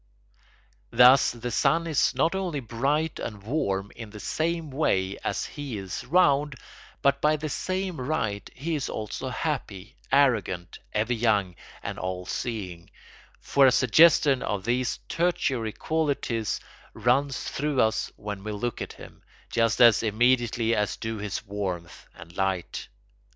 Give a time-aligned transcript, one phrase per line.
[0.89, 5.77] Thus the sun is not only bright and warm in the same way as he
[5.77, 6.55] is round,
[7.03, 11.53] but by the same right he is also happy, arrogant, ever young,
[11.83, 12.89] and all seeing;
[13.41, 16.59] for a suggestion of these tertiary qualities
[16.95, 19.21] runs through us when we look at him,
[19.51, 22.87] just as immediately as do his warmth and light.